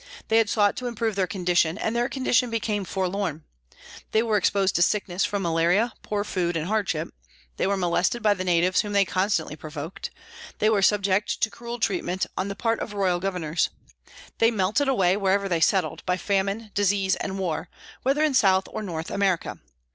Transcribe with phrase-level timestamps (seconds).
[0.29, 3.43] They had sought to improve their condition, and their condition became forlorn.
[4.13, 7.13] They were exposed to sickness from malaria, poor food, and hardship;
[7.57, 10.09] they were molested by the natives whom they constantly provoked;
[10.57, 13.69] they were subject to cruel treatment on the part of royal governors.
[14.39, 17.69] They melted away wherever they settled, by famine, disease, and war,
[18.01, 19.59] whether in South or North America.